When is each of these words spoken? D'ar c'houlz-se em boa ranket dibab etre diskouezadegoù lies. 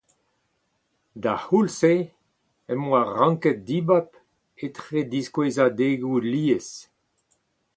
D'ar 1.21 1.41
c'houlz-se 1.43 1.93
em 2.71 2.81
boa 2.89 3.01
ranket 3.19 3.59
dibab 3.67 4.07
etre 4.65 4.99
diskouezadegoù 5.13 6.17
lies. 6.31 6.67